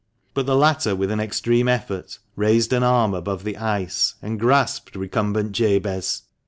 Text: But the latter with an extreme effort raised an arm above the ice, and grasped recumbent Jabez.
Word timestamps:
But 0.33 0.47
the 0.47 0.55
latter 0.55 0.95
with 0.95 1.11
an 1.11 1.19
extreme 1.19 1.67
effort 1.67 2.17
raised 2.35 2.73
an 2.73 2.81
arm 2.81 3.13
above 3.13 3.43
the 3.43 3.55
ice, 3.55 4.15
and 4.19 4.39
grasped 4.39 4.95
recumbent 4.95 5.51
Jabez. 5.51 6.23